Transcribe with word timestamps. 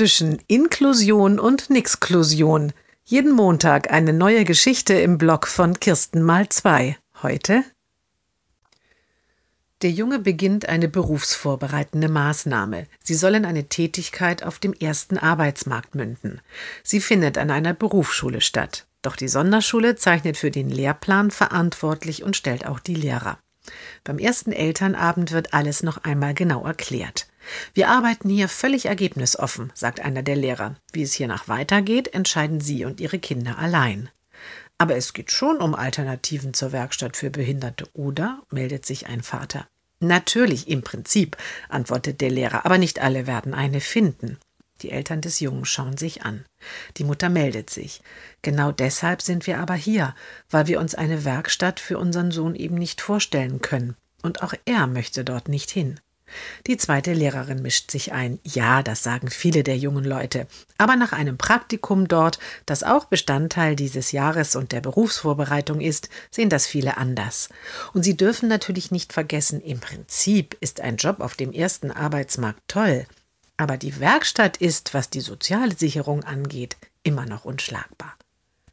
zwischen 0.00 0.38
Inklusion 0.46 1.38
und 1.38 1.68
Nixklusion. 1.68 2.72
Jeden 3.04 3.32
Montag 3.32 3.92
eine 3.92 4.14
neue 4.14 4.46
Geschichte 4.46 4.94
im 4.94 5.18
Blog 5.18 5.46
von 5.46 5.78
Kirsten 5.78 6.22
mal 6.22 6.48
zwei. 6.48 6.96
Heute 7.22 7.64
der 9.82 9.90
Junge 9.90 10.18
beginnt 10.18 10.70
eine 10.70 10.88
berufsvorbereitende 10.88 12.08
Maßnahme. 12.08 12.86
Sie 13.02 13.14
soll 13.14 13.34
in 13.34 13.44
eine 13.44 13.68
Tätigkeit 13.68 14.42
auf 14.42 14.58
dem 14.58 14.72
ersten 14.72 15.18
Arbeitsmarkt 15.18 15.94
münden. 15.94 16.40
Sie 16.82 17.02
findet 17.02 17.36
an 17.36 17.50
einer 17.50 17.74
Berufsschule 17.74 18.40
statt. 18.40 18.86
Doch 19.02 19.16
die 19.16 19.28
Sonderschule 19.28 19.96
zeichnet 19.96 20.38
für 20.38 20.50
den 20.50 20.70
Lehrplan 20.70 21.30
verantwortlich 21.30 22.22
und 22.22 22.38
stellt 22.38 22.64
auch 22.64 22.80
die 22.80 22.94
Lehrer. 22.94 23.38
Beim 24.02 24.18
ersten 24.18 24.52
Elternabend 24.52 25.32
wird 25.32 25.52
alles 25.52 25.82
noch 25.82 26.04
einmal 26.04 26.32
genau 26.32 26.64
erklärt. 26.64 27.26
Wir 27.74 27.88
arbeiten 27.88 28.28
hier 28.28 28.48
völlig 28.48 28.86
ergebnisoffen, 28.86 29.72
sagt 29.74 30.00
einer 30.00 30.22
der 30.22 30.36
Lehrer. 30.36 30.76
Wie 30.92 31.02
es 31.02 31.14
hiernach 31.14 31.48
weitergeht, 31.48 32.12
entscheiden 32.14 32.60
Sie 32.60 32.84
und 32.84 33.00
Ihre 33.00 33.18
Kinder 33.18 33.58
allein. 33.58 34.08
Aber 34.78 34.96
es 34.96 35.12
geht 35.12 35.30
schon 35.30 35.58
um 35.58 35.74
Alternativen 35.74 36.54
zur 36.54 36.72
Werkstatt 36.72 37.16
für 37.16 37.30
Behinderte, 37.30 37.86
oder? 37.92 38.42
meldet 38.50 38.86
sich 38.86 39.08
ein 39.08 39.22
Vater. 39.22 39.66
Natürlich, 40.00 40.68
im 40.68 40.82
Prinzip, 40.82 41.36
antwortet 41.68 42.22
der 42.22 42.30
Lehrer, 42.30 42.64
aber 42.64 42.78
nicht 42.78 43.00
alle 43.00 43.26
werden 43.26 43.52
eine 43.52 43.80
finden. 43.80 44.38
Die 44.80 44.90
Eltern 44.90 45.20
des 45.20 45.40
Jungen 45.40 45.66
schauen 45.66 45.98
sich 45.98 46.22
an. 46.22 46.46
Die 46.96 47.04
Mutter 47.04 47.28
meldet 47.28 47.68
sich. 47.68 48.00
Genau 48.40 48.72
deshalb 48.72 49.20
sind 49.20 49.46
wir 49.46 49.58
aber 49.58 49.74
hier, 49.74 50.14
weil 50.48 50.66
wir 50.66 50.80
uns 50.80 50.94
eine 50.94 51.24
Werkstatt 51.24 51.80
für 51.80 51.98
unseren 51.98 52.30
Sohn 52.30 52.54
eben 52.54 52.76
nicht 52.76 53.02
vorstellen 53.02 53.60
können. 53.60 53.96
Und 54.22 54.42
auch 54.42 54.54
er 54.64 54.86
möchte 54.86 55.24
dort 55.24 55.48
nicht 55.48 55.70
hin. 55.70 56.00
Die 56.66 56.76
zweite 56.76 57.12
Lehrerin 57.12 57.62
mischt 57.62 57.90
sich 57.90 58.12
ein. 58.12 58.38
Ja, 58.44 58.82
das 58.82 59.02
sagen 59.02 59.30
viele 59.30 59.62
der 59.62 59.76
jungen 59.76 60.04
Leute. 60.04 60.46
Aber 60.78 60.96
nach 60.96 61.12
einem 61.12 61.38
Praktikum 61.38 62.08
dort, 62.08 62.38
das 62.66 62.82
auch 62.82 63.04
Bestandteil 63.04 63.76
dieses 63.76 64.12
Jahres 64.12 64.56
und 64.56 64.72
der 64.72 64.80
Berufsvorbereitung 64.80 65.80
ist, 65.80 66.08
sehen 66.30 66.48
das 66.48 66.66
viele 66.66 66.96
anders. 66.96 67.48
Und 67.92 68.02
sie 68.02 68.16
dürfen 68.16 68.48
natürlich 68.48 68.90
nicht 68.90 69.12
vergessen, 69.12 69.60
im 69.60 69.80
Prinzip 69.80 70.56
ist 70.60 70.80
ein 70.80 70.96
Job 70.96 71.20
auf 71.20 71.34
dem 71.34 71.52
ersten 71.52 71.90
Arbeitsmarkt 71.90 72.62
toll. 72.68 73.06
Aber 73.56 73.76
die 73.76 74.00
Werkstatt 74.00 74.56
ist, 74.56 74.94
was 74.94 75.10
die 75.10 75.20
soziale 75.20 75.76
Sicherung 75.76 76.24
angeht, 76.24 76.76
immer 77.02 77.26
noch 77.26 77.44
unschlagbar. 77.44 78.14